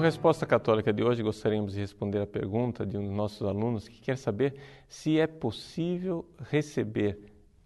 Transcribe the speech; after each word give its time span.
resposta 0.00 0.46
católica 0.46 0.90
de 0.90 1.02
hoje, 1.02 1.22
gostaríamos 1.22 1.74
de 1.74 1.80
responder 1.80 2.22
a 2.22 2.26
pergunta 2.26 2.86
de 2.86 2.96
um 2.96 3.04
dos 3.04 3.12
nossos 3.12 3.46
alunos 3.46 3.86
que 3.86 4.00
quer 4.00 4.16
saber 4.16 4.54
se 4.88 5.20
é 5.20 5.26
possível 5.26 6.26
receber 6.38 7.18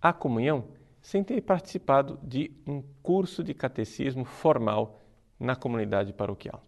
a 0.02 0.12
comunhão 0.12 0.64
sem 1.00 1.22
ter 1.22 1.40
participado 1.40 2.18
de 2.20 2.50
um 2.66 2.82
curso 3.00 3.44
de 3.44 3.54
catecismo 3.54 4.24
formal 4.24 5.03
na 5.38 5.56
comunidade 5.56 6.12
paroquial. 6.12 6.64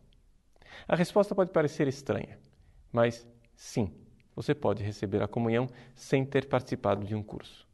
A 0.87 0.95
resposta 0.95 1.35
pode 1.35 1.51
parecer 1.51 1.89
estranha, 1.89 2.39
mas 2.93 3.27
sim, 3.55 3.93
você 4.35 4.55
pode 4.55 4.83
receber 4.83 5.23
a 5.23 5.29
comunhão 5.29 5.69
sem 5.95 6.25
ter 6.25 6.47
participado 6.47 7.05
de 7.05 7.15
um 7.15 7.23
curso. 7.23 7.67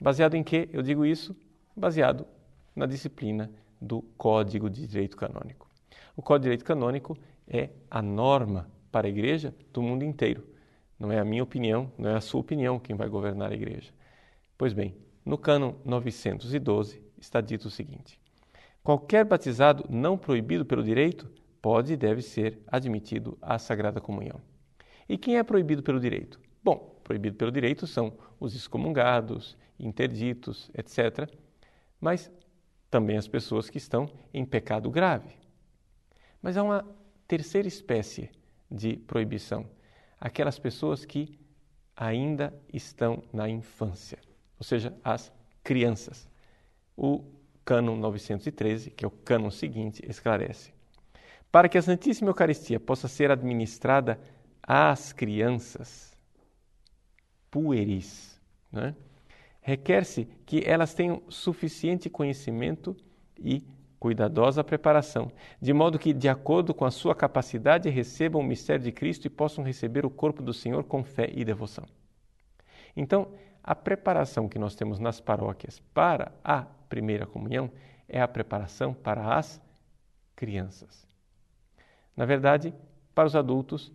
Baseado 0.00 0.34
em 0.34 0.42
que 0.42 0.68
eu 0.72 0.82
digo 0.82 1.04
isso? 1.04 1.36
Baseado 1.76 2.26
na 2.74 2.86
disciplina 2.86 3.50
do 3.80 4.02
Código 4.16 4.70
de 4.70 4.86
Direito 4.86 5.16
Canônico. 5.16 5.70
O 6.16 6.22
Código 6.22 6.42
de 6.42 6.44
Direito 6.44 6.64
Canônico 6.64 7.16
é 7.46 7.70
a 7.90 8.00
norma 8.00 8.70
para 8.90 9.06
a 9.06 9.10
igreja 9.10 9.54
do 9.72 9.82
mundo 9.82 10.04
inteiro. 10.04 10.46
Não 10.98 11.10
é 11.10 11.18
a 11.18 11.24
minha 11.24 11.42
opinião, 11.42 11.90
não 11.98 12.10
é 12.10 12.14
a 12.14 12.20
sua 12.20 12.40
opinião 12.40 12.78
quem 12.78 12.94
vai 12.96 13.08
governar 13.08 13.50
a 13.50 13.54
igreja. 13.54 13.92
Pois 14.56 14.72
bem, 14.72 14.96
no 15.24 15.36
cânon 15.36 15.74
912 15.84 17.02
está 17.18 17.40
dito 17.40 17.66
o 17.66 17.70
seguinte: 17.70 18.20
qualquer 18.82 19.24
batizado 19.24 19.84
não 19.88 20.18
proibido 20.18 20.64
pelo 20.64 20.82
direito 20.82 21.30
pode 21.60 21.92
e 21.92 21.96
deve 21.96 22.22
ser 22.22 22.60
admitido 22.66 23.38
à 23.40 23.58
Sagrada 23.58 24.00
Comunhão. 24.00 24.40
E 25.08 25.16
quem 25.16 25.38
é 25.38 25.42
proibido 25.42 25.82
pelo 25.82 26.00
direito? 26.00 26.40
Bom, 26.62 27.00
proibido 27.04 27.36
pelo 27.36 27.52
direito 27.52 27.86
são 27.86 28.16
os 28.40 28.54
excomungados, 28.54 29.56
interditos, 29.78 30.70
etc. 30.74 31.28
Mas 32.00 32.30
também 32.90 33.16
as 33.16 33.28
pessoas 33.28 33.70
que 33.70 33.78
estão 33.78 34.08
em 34.34 34.44
pecado 34.44 34.90
grave. 34.90 35.30
Mas 36.40 36.56
há 36.56 36.62
uma 36.62 36.84
terceira 37.26 37.68
espécie 37.68 38.30
de 38.70 38.96
proibição: 38.96 39.68
aquelas 40.20 40.58
pessoas 40.58 41.04
que 41.04 41.38
ainda 41.96 42.52
estão 42.72 43.22
na 43.32 43.48
infância, 43.48 44.18
ou 44.58 44.64
seja, 44.64 44.96
as 45.04 45.32
crianças. 45.62 46.28
O 46.96 47.24
Cânon 47.64 47.96
913, 47.96 48.90
que 48.90 49.04
é 49.04 49.08
o 49.08 49.10
cânon 49.10 49.50
seguinte, 49.50 50.02
esclarece: 50.08 50.72
para 51.50 51.68
que 51.68 51.78
a 51.78 51.82
Santíssima 51.82 52.30
Eucaristia 52.30 52.80
possa 52.80 53.08
ser 53.08 53.30
administrada 53.30 54.18
às 54.62 55.12
crianças 55.12 56.16
pueris, 57.50 58.40
né? 58.70 58.94
requer-se 59.60 60.26
que 60.46 60.62
elas 60.66 60.94
tenham 60.94 61.22
suficiente 61.28 62.10
conhecimento 62.10 62.96
e 63.38 63.62
cuidadosa 64.00 64.64
preparação, 64.64 65.30
de 65.60 65.72
modo 65.72 65.98
que, 65.98 66.12
de 66.12 66.28
acordo 66.28 66.74
com 66.74 66.84
a 66.84 66.90
sua 66.90 67.14
capacidade, 67.14 67.88
recebam 67.88 68.40
o 68.42 68.44
mistério 68.44 68.82
de 68.82 68.90
Cristo 68.90 69.26
e 69.26 69.30
possam 69.30 69.62
receber 69.62 70.04
o 70.04 70.10
corpo 70.10 70.42
do 70.42 70.52
Senhor 70.52 70.82
com 70.82 71.04
fé 71.04 71.30
e 71.32 71.44
devoção. 71.44 71.84
Então, 72.96 73.28
a 73.62 73.76
preparação 73.76 74.48
que 74.48 74.58
nós 74.58 74.74
temos 74.74 74.98
nas 74.98 75.20
paróquias 75.20 75.80
para 75.94 76.32
a 76.42 76.66
primeira 76.92 77.24
comunhão 77.24 77.70
é 78.06 78.20
a 78.20 78.28
preparação 78.28 78.92
para 78.92 79.38
as 79.38 79.58
crianças. 80.36 81.08
Na 82.14 82.26
verdade, 82.26 82.74
para 83.14 83.26
os 83.26 83.34
adultos, 83.34 83.90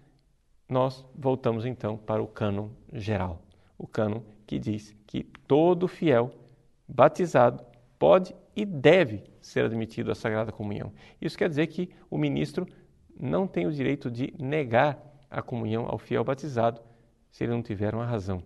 nós 0.67 1.05
voltamos 1.13 1.63
então 1.63 1.95
para 1.95 2.23
o 2.23 2.25
cânon 2.25 2.69
geral, 2.91 3.39
o 3.77 3.85
cânon 3.85 4.21
que 4.47 4.57
diz 4.57 4.95
que 5.05 5.21
todo 5.47 5.87
fiel 5.87 6.31
batizado 6.87 7.63
pode 7.99 8.36
e 8.55 8.65
deve 8.65 9.23
ser 9.39 9.65
admitido 9.65 10.11
à 10.11 10.15
Sagrada 10.15 10.52
Comunhão. 10.52 10.91
Isso 11.21 11.37
quer 11.37 11.49
dizer 11.49 11.67
que 11.67 11.91
o 12.09 12.17
ministro 12.17 12.65
não 13.15 13.45
tem 13.45 13.67
o 13.67 13.71
direito 13.71 14.09
de 14.09 14.33
negar 14.39 14.97
a 15.30 15.43
comunhão 15.43 15.86
ao 15.87 15.99
fiel 15.99 16.23
batizado 16.23 16.81
se 17.30 17.43
ele 17.43 17.53
não 17.53 17.61
tiver 17.61 17.93
uma 17.93 18.07
razão. 18.07 18.41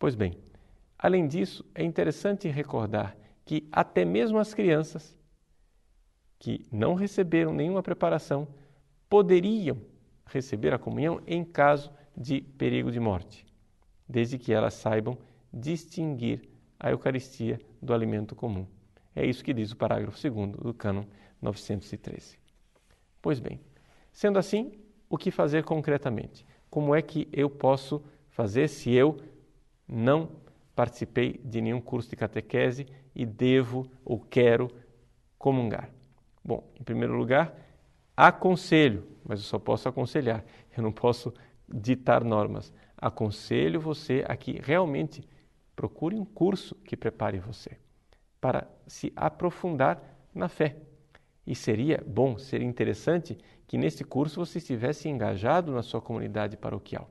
Pois 0.00 0.16
bem, 0.16 0.36
além 0.98 1.28
disso, 1.28 1.64
é 1.76 1.84
interessante 1.84 2.48
recordar 2.48 3.16
que 3.46 3.66
até 3.72 4.04
mesmo 4.04 4.38
as 4.38 4.52
crianças 4.52 5.16
que 6.38 6.66
não 6.70 6.94
receberam 6.94 7.54
nenhuma 7.54 7.82
preparação 7.82 8.46
poderiam 9.08 9.80
receber 10.26 10.74
a 10.74 10.78
comunhão 10.78 11.22
em 11.26 11.44
caso 11.44 11.90
de 12.14 12.40
perigo 12.40 12.90
de 12.90 12.98
morte, 12.98 13.46
desde 14.06 14.36
que 14.36 14.52
elas 14.52 14.74
saibam 14.74 15.16
distinguir 15.52 16.42
a 16.78 16.90
Eucaristia 16.90 17.60
do 17.80 17.94
alimento 17.94 18.34
comum. 18.34 18.66
É 19.14 19.24
isso 19.24 19.44
que 19.44 19.54
diz 19.54 19.70
o 19.70 19.76
parágrafo 19.76 20.20
2 20.20 20.56
do 20.56 20.74
cânon 20.74 21.04
913. 21.40 22.38
Pois 23.22 23.38
bem, 23.38 23.60
sendo 24.12 24.38
assim, 24.38 24.72
o 25.08 25.16
que 25.16 25.30
fazer 25.30 25.64
concretamente? 25.64 26.44
Como 26.68 26.94
é 26.94 27.00
que 27.00 27.28
eu 27.32 27.48
posso 27.48 28.02
fazer 28.28 28.68
se 28.68 28.92
eu 28.92 29.18
não 29.88 30.30
participei 30.74 31.40
de 31.44 31.60
nenhum 31.60 31.80
curso 31.80 32.10
de 32.10 32.16
catequese 32.16 32.86
e 33.16 33.24
devo 33.24 33.90
ou 34.04 34.20
quero 34.20 34.70
comungar? 35.38 35.90
Bom, 36.44 36.62
em 36.78 36.84
primeiro 36.84 37.16
lugar, 37.16 37.52
aconselho, 38.14 39.08
mas 39.24 39.40
eu 39.40 39.46
só 39.46 39.58
posso 39.58 39.88
aconselhar, 39.88 40.44
eu 40.76 40.82
não 40.82 40.92
posso 40.92 41.32
ditar 41.66 42.22
normas. 42.22 42.72
Aconselho 42.96 43.80
você 43.80 44.24
a 44.28 44.36
que 44.36 44.60
realmente 44.62 45.26
procure 45.74 46.14
um 46.14 46.24
curso 46.24 46.74
que 46.76 46.96
prepare 46.96 47.38
você 47.38 47.78
para 48.40 48.68
se 48.86 49.12
aprofundar 49.16 50.00
na 50.34 50.48
fé. 50.48 50.76
E 51.46 51.54
seria 51.54 52.02
bom, 52.06 52.38
seria 52.38 52.66
interessante 52.66 53.38
que 53.66 53.78
nesse 53.78 54.04
curso 54.04 54.44
você 54.44 54.58
estivesse 54.58 55.08
engajado 55.08 55.72
na 55.72 55.82
sua 55.82 56.00
comunidade 56.00 56.56
paroquial. 56.56 57.10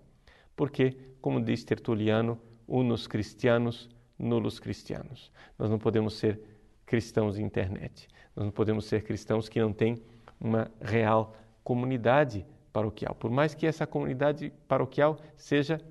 Porque, 0.55 0.97
como 1.19 1.41
diz 1.41 1.63
Tertuliano, 1.63 2.39
unos 2.67 3.07
cristianos, 3.07 3.89
nulos 4.17 4.59
cristianos. 4.59 5.31
Nós 5.57 5.69
não 5.69 5.77
podemos 5.77 6.15
ser 6.15 6.39
cristãos 6.85 7.35
de 7.35 7.43
internet. 7.43 8.07
Nós 8.35 8.45
não 8.45 8.51
podemos 8.51 8.85
ser 8.85 9.03
cristãos 9.03 9.49
que 9.49 9.59
não 9.59 9.73
têm 9.73 10.01
uma 10.39 10.71
real 10.81 11.35
comunidade 11.63 12.45
paroquial. 12.71 13.15
Por 13.15 13.31
mais 13.31 13.53
que 13.53 13.65
essa 13.65 13.87
comunidade 13.87 14.51
paroquial 14.67 15.17
seja 15.35 15.81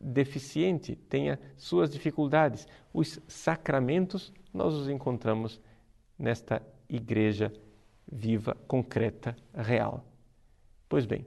deficiente, 0.00 0.96
tenha 0.96 1.38
suas 1.56 1.90
dificuldades, 1.90 2.66
os 2.92 3.20
sacramentos 3.28 4.32
nós 4.52 4.74
os 4.74 4.88
encontramos 4.88 5.60
nesta 6.18 6.62
igreja 6.88 7.52
viva, 8.10 8.56
concreta, 8.66 9.34
real. 9.54 10.04
Pois 10.88 11.06
bem, 11.06 11.24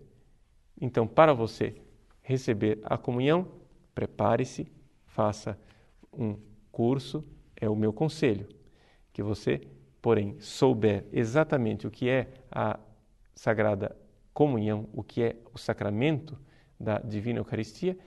então 0.79 1.07
para 1.07 1.33
você 1.33 1.75
receber 2.21 2.79
a 2.83 2.97
comunhão, 2.97 3.47
prepare-se, 3.93 4.71
faça 5.05 5.57
um 6.17 6.37
curso, 6.71 7.23
é 7.55 7.69
o 7.69 7.75
meu 7.75 7.93
conselho. 7.93 8.47
Que 9.13 9.23
você, 9.23 9.61
porém, 10.01 10.35
souber 10.39 11.05
exatamente 11.11 11.87
o 11.87 11.91
que 11.91 12.09
é 12.09 12.27
a 12.51 12.79
Sagrada 13.33 13.95
Comunhão, 14.33 14.87
o 14.93 15.03
que 15.03 15.23
é 15.23 15.35
o 15.53 15.57
sacramento 15.57 16.37
da 16.79 16.99
Divina 16.99 17.39
Eucaristia, 17.39 17.97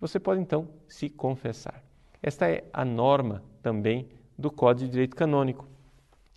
você 0.00 0.18
pode 0.18 0.40
então 0.40 0.68
se 0.88 1.08
confessar. 1.08 1.82
Esta 2.22 2.48
é 2.48 2.64
a 2.72 2.84
norma 2.84 3.42
também 3.62 4.08
do 4.36 4.50
Código 4.50 4.86
de 4.86 4.92
Direito 4.92 5.16
Canônico. 5.16 5.68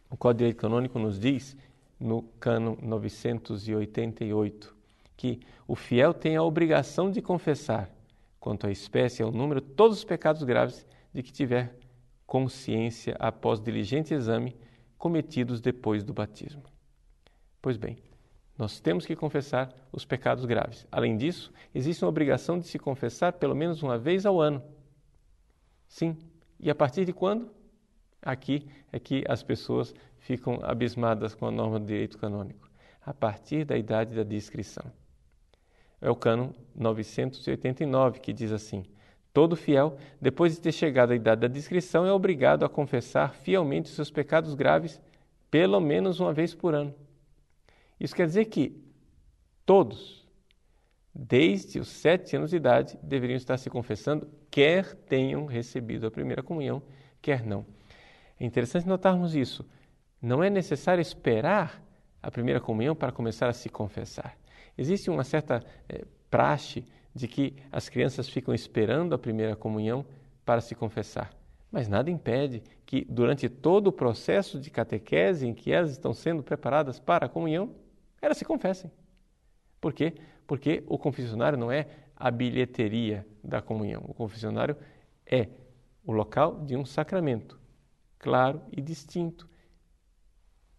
O 0.09 0.17
Código 0.17 0.37
de 0.37 0.43
Direito 0.45 0.61
Canônico 0.61 0.99
nos 0.99 1.19
diz, 1.19 1.55
no 1.99 2.23
Cânon 2.39 2.75
988, 2.81 4.75
que 5.15 5.39
o 5.67 5.75
fiel 5.75 6.13
tem 6.13 6.35
a 6.35 6.43
obrigação 6.43 7.11
de 7.11 7.21
confessar, 7.21 7.89
quanto 8.39 8.65
à 8.65 8.71
espécie 8.71 9.21
e 9.21 9.23
ao 9.23 9.31
número, 9.31 9.61
todos 9.61 9.99
os 9.99 10.03
pecados 10.03 10.41
graves 10.43 10.85
de 11.13 11.21
que 11.23 11.31
tiver 11.31 11.75
consciência 12.25 13.15
após 13.19 13.59
diligente 13.59 14.13
exame 14.13 14.55
cometidos 14.97 15.59
depois 15.59 16.03
do 16.03 16.13
batismo. 16.13 16.63
Pois 17.61 17.77
bem, 17.77 17.97
nós 18.57 18.79
temos 18.79 19.05
que 19.05 19.15
confessar 19.15 19.73
os 19.91 20.05
pecados 20.05 20.45
graves. 20.45 20.87
Além 20.91 21.17
disso, 21.17 21.51
existe 21.73 22.03
uma 22.03 22.09
obrigação 22.09 22.59
de 22.59 22.67
se 22.67 22.77
confessar 22.77 23.33
pelo 23.33 23.55
menos 23.55 23.81
uma 23.81 23.97
vez 23.97 24.25
ao 24.25 24.39
ano. 24.39 24.63
Sim. 25.87 26.15
E 26.59 26.69
a 26.69 26.75
partir 26.75 27.03
de 27.03 27.11
quando? 27.11 27.51
Aqui 28.21 28.67
é 28.91 28.99
que 28.99 29.23
as 29.27 29.41
pessoas 29.41 29.95
ficam 30.19 30.59
abismadas 30.61 31.33
com 31.33 31.47
a 31.47 31.51
norma 31.51 31.79
do 31.79 31.87
direito 31.87 32.17
canônico. 32.17 32.69
A 33.03 33.13
partir 33.13 33.65
da 33.65 33.75
idade 33.75 34.15
da 34.15 34.23
discrição. 34.23 34.85
É 35.99 36.09
o 36.09 36.15
cano 36.15 36.53
989 36.75 38.19
que 38.19 38.31
diz 38.31 38.51
assim: 38.51 38.85
Todo 39.33 39.55
fiel, 39.55 39.97
depois 40.19 40.53
de 40.53 40.61
ter 40.61 40.71
chegado 40.71 41.11
à 41.11 41.15
idade 41.15 41.41
da 41.41 41.47
discrição, 41.47 42.05
é 42.05 42.11
obrigado 42.11 42.65
a 42.65 42.69
confessar 42.69 43.33
fielmente 43.33 43.89
seus 43.89 44.11
pecados 44.11 44.53
graves 44.53 45.01
pelo 45.49 45.79
menos 45.79 46.19
uma 46.19 46.33
vez 46.33 46.53
por 46.53 46.73
ano. 46.73 46.93
Isso 47.99 48.15
quer 48.15 48.25
dizer 48.25 48.45
que 48.45 48.81
todos, 49.65 50.27
desde 51.13 51.79
os 51.79 51.87
sete 51.89 52.35
anos 52.35 52.49
de 52.49 52.55
idade, 52.55 52.97
deveriam 53.03 53.37
estar 53.37 53.57
se 53.57 53.69
confessando, 53.69 54.27
quer 54.49 54.95
tenham 54.95 55.45
recebido 55.45 56.07
a 56.07 56.11
primeira 56.11 56.41
comunhão, 56.41 56.81
quer 57.21 57.45
não. 57.45 57.65
É 58.39 58.45
interessante 58.45 58.87
notarmos 58.87 59.35
isso. 59.35 59.65
Não 60.21 60.43
é 60.43 60.49
necessário 60.49 61.01
esperar 61.01 61.81
a 62.21 62.31
primeira 62.31 62.59
comunhão 62.59 62.95
para 62.95 63.11
começar 63.11 63.47
a 63.47 63.53
se 63.53 63.69
confessar. 63.69 64.37
Existe 64.77 65.09
uma 65.09 65.23
certa 65.23 65.63
é, 65.87 66.05
praxe 66.29 66.85
de 67.13 67.27
que 67.27 67.55
as 67.71 67.89
crianças 67.89 68.29
ficam 68.29 68.53
esperando 68.53 69.13
a 69.13 69.19
primeira 69.19 69.55
comunhão 69.55 70.05
para 70.45 70.61
se 70.61 70.75
confessar. 70.75 71.33
Mas 71.71 71.87
nada 71.87 72.09
impede 72.09 72.61
que, 72.85 73.05
durante 73.09 73.47
todo 73.47 73.87
o 73.87 73.91
processo 73.91 74.59
de 74.59 74.69
catequese 74.69 75.47
em 75.47 75.53
que 75.53 75.71
elas 75.71 75.91
estão 75.91 76.13
sendo 76.13 76.43
preparadas 76.43 76.99
para 76.99 77.25
a 77.25 77.29
comunhão, 77.29 77.73
elas 78.21 78.37
se 78.37 78.45
confessem. 78.45 78.91
Por 79.79 79.93
quê? 79.93 80.13
Porque 80.45 80.83
o 80.87 80.97
confessionário 80.97 81.57
não 81.57 81.71
é 81.71 81.87
a 82.15 82.29
bilheteria 82.29 83.25
da 83.43 83.61
comunhão. 83.61 84.03
O 84.05 84.13
confessionário 84.13 84.75
é 85.25 85.47
o 86.05 86.11
local 86.11 86.63
de 86.65 86.75
um 86.75 86.85
sacramento, 86.85 87.59
claro 88.19 88.61
e 88.71 88.81
distinto. 88.81 89.49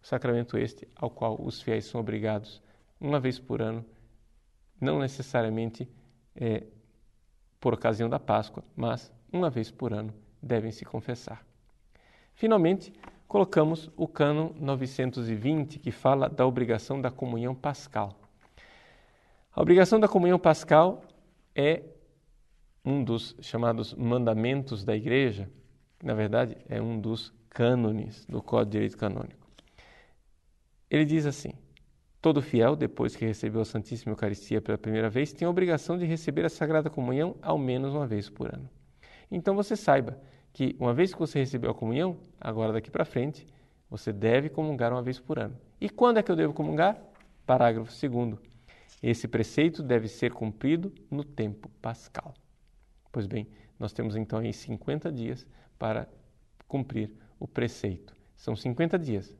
Sacramento 0.01 0.57
este 0.57 0.87
ao 0.95 1.09
qual 1.09 1.41
os 1.41 1.61
fiéis 1.61 1.85
são 1.85 1.99
obrigados, 1.99 2.61
uma 2.99 3.19
vez 3.19 3.39
por 3.39 3.61
ano, 3.61 3.83
não 4.79 4.99
necessariamente 4.99 5.89
é, 6.35 6.63
por 7.59 7.73
ocasião 7.73 8.09
da 8.09 8.19
Páscoa, 8.19 8.63
mas 8.75 9.11
uma 9.31 9.49
vez 9.49 9.71
por 9.71 9.93
ano 9.93 10.13
devem 10.41 10.71
se 10.71 10.85
confessar. 10.85 11.45
Finalmente, 12.33 12.93
colocamos 13.27 13.89
o 13.95 14.07
cânon 14.07 14.51
920, 14.59 15.79
que 15.79 15.91
fala 15.91 16.29
da 16.29 16.45
obrigação 16.45 16.99
da 16.99 17.09
comunhão 17.09 17.55
pascal. 17.55 18.19
A 19.51 19.61
obrigação 19.61 19.99
da 19.99 20.07
comunhão 20.07 20.39
pascal 20.39 21.03
é 21.55 21.83
um 22.83 23.03
dos 23.03 23.35
chamados 23.39 23.93
mandamentos 23.93 24.83
da 24.83 24.95
Igreja, 24.95 25.49
que 25.99 26.05
na 26.05 26.13
verdade 26.13 26.57
é 26.67 26.81
um 26.81 26.99
dos 26.99 27.33
cânones 27.49 28.25
do 28.25 28.41
Código 28.41 28.65
de 28.65 28.71
Direito 28.71 28.97
Canônico. 28.97 29.47
Ele 30.89 31.05
diz 31.05 31.25
assim: 31.25 31.53
Todo 32.23 32.41
fiel, 32.41 32.77
depois 32.77 33.17
que 33.17 33.25
recebeu 33.25 33.59
a 33.59 33.65
Santíssima 33.65 34.13
Eucaristia 34.13 34.61
pela 34.61 34.77
primeira 34.77 35.09
vez, 35.09 35.33
tem 35.33 35.45
a 35.45 35.49
obrigação 35.49 35.97
de 35.97 36.05
receber 36.05 36.45
a 36.45 36.49
Sagrada 36.49 36.89
Comunhão 36.89 37.35
ao 37.41 37.57
menos 37.57 37.93
uma 37.93 38.07
vez 38.07 38.29
por 38.29 38.47
ano. 38.47 38.69
Então 39.29 39.53
você 39.53 39.75
saiba 39.75 40.17
que, 40.53 40.73
uma 40.79 40.93
vez 40.93 41.11
que 41.13 41.19
você 41.19 41.39
recebeu 41.39 41.71
a 41.71 41.75
comunhão, 41.75 42.15
agora 42.39 42.71
daqui 42.71 42.89
para 42.89 43.03
frente, 43.03 43.45
você 43.89 44.13
deve 44.13 44.47
comungar 44.47 44.93
uma 44.93 45.01
vez 45.01 45.19
por 45.19 45.37
ano. 45.37 45.57
E 45.81 45.89
quando 45.89 46.17
é 46.17 46.23
que 46.23 46.31
eu 46.31 46.35
devo 46.37 46.53
comungar? 46.53 46.97
Parágrafo 47.45 47.91
2. 47.91 48.39
Esse 49.03 49.27
preceito 49.27 49.83
deve 49.83 50.07
ser 50.07 50.31
cumprido 50.31 50.93
no 51.11 51.25
tempo 51.25 51.69
pascal. 51.81 52.33
Pois 53.11 53.27
bem, 53.27 53.49
nós 53.77 53.91
temos 53.91 54.15
então 54.15 54.39
aí 54.39 54.53
50 54.53 55.11
dias 55.11 55.45
para 55.77 56.07
cumprir 56.69 57.11
o 57.37 57.45
preceito. 57.49 58.15
São 58.33 58.55
50 58.55 58.97
dias. 58.97 59.35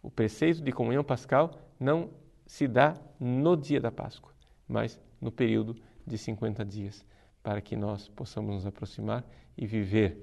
O 0.00 0.08
preceito 0.08 0.62
de 0.62 0.70
comunhão 0.70 1.02
pascal 1.02 1.58
não 1.82 2.10
se 2.46 2.68
dá 2.68 2.96
no 3.18 3.56
dia 3.56 3.80
da 3.80 3.90
Páscoa, 3.90 4.32
mas 4.68 5.00
no 5.20 5.32
período 5.32 5.76
de 6.06 6.16
50 6.16 6.64
dias, 6.64 7.04
para 7.42 7.60
que 7.60 7.74
nós 7.74 8.08
possamos 8.08 8.54
nos 8.54 8.66
aproximar 8.66 9.24
e 9.56 9.66
viver 9.66 10.16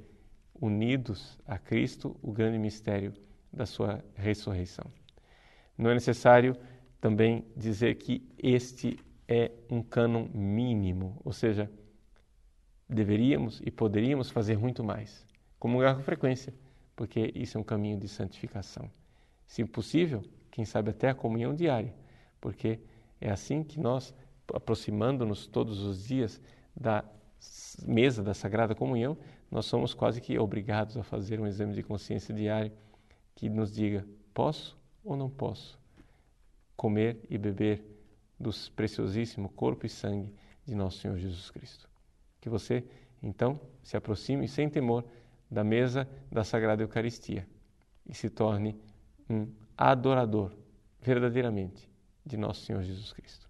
unidos 0.59 1.37
a 1.45 1.57
Cristo 1.57 2.15
o 2.21 2.31
grande 2.31 2.57
mistério 2.57 3.13
da 3.51 3.65
sua 3.65 4.03
ressurreição. 4.15 4.85
Não 5.77 5.89
é 5.89 5.93
necessário 5.93 6.55
também 7.01 7.45
dizer 7.55 7.95
que 7.95 8.25
este 8.37 8.97
é 9.27 9.51
um 9.69 9.81
cânon 9.81 10.27
mínimo, 10.33 11.21
ou 11.23 11.31
seja, 11.31 11.69
deveríamos 12.87 13.61
e 13.65 13.69
poderíamos 13.69 14.29
fazer 14.29 14.57
muito 14.57 14.83
mais, 14.83 15.25
comungar 15.59 15.95
com 15.95 16.01
frequência, 16.01 16.53
porque 16.95 17.31
isso 17.35 17.57
é 17.57 17.61
um 17.61 17.63
caminho 17.63 17.99
de 17.99 18.07
santificação. 18.07 18.89
Se 19.45 19.63
possível, 19.65 20.23
quem 20.59 20.65
sabe 20.65 20.89
até 20.89 21.07
a 21.07 21.15
comunhão 21.15 21.55
diária, 21.55 21.93
porque 22.41 22.81
é 23.21 23.31
assim 23.31 23.63
que 23.63 23.79
nós, 23.79 24.13
aproximando-nos 24.53 25.47
todos 25.47 25.79
os 25.83 26.05
dias 26.05 26.41
da 26.75 27.01
mesa 27.83 28.21
da 28.21 28.33
Sagrada 28.33 28.75
Comunhão, 28.75 29.17
nós 29.49 29.67
somos 29.67 29.93
quase 29.93 30.19
que 30.19 30.37
obrigados 30.37 30.97
a 30.97 31.03
fazer 31.03 31.39
um 31.39 31.47
exame 31.47 31.73
de 31.73 31.81
consciência 31.81 32.33
diário 32.33 32.73
que 33.35 33.47
nos 33.47 33.71
diga: 33.71 34.05
posso 34.33 34.77
ou 35.01 35.15
não 35.15 35.29
posso 35.29 35.79
comer 36.75 37.21
e 37.29 37.37
beber 37.37 37.81
dos 38.37 38.67
preciosíssimo 38.67 39.47
corpo 39.47 39.85
e 39.85 39.89
sangue 39.89 40.29
de 40.65 40.75
nosso 40.75 40.97
Senhor 40.97 41.17
Jesus 41.17 41.49
Cristo. 41.49 41.89
Que 42.41 42.49
você, 42.49 42.83
então, 43.23 43.57
se 43.81 43.95
aproxime 43.95 44.45
sem 44.45 44.69
temor 44.69 45.05
da 45.49 45.63
mesa 45.63 46.05
da 46.29 46.43
Sagrada 46.43 46.83
Eucaristia 46.83 47.47
e 48.05 48.13
se 48.13 48.29
torne 48.29 48.77
um 49.29 49.47
adorador, 49.79 50.51
verdadeiramente, 51.01 51.89
de 52.25 52.35
nosso 52.35 52.65
Senhor 52.65 52.83
Jesus 52.83 53.13
Cristo. 53.13 53.48